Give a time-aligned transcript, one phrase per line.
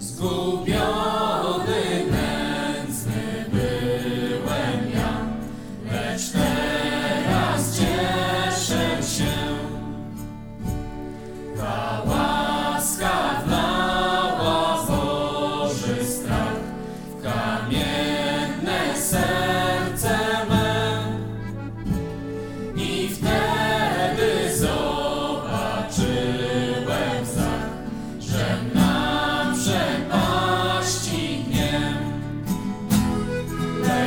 [0.00, 0.69] zgubi.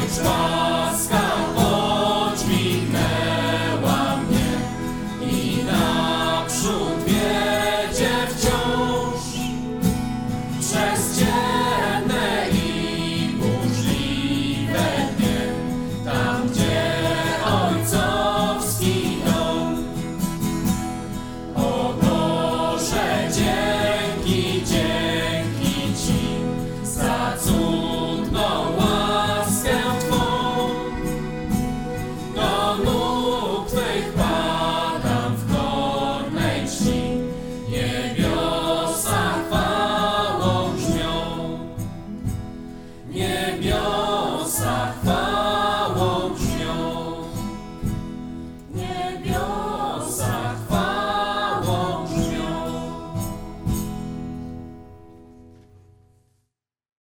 [0.05, 0.72] It's God.
[43.13, 44.93] Niebiosa.
[45.01, 45.32] chwałą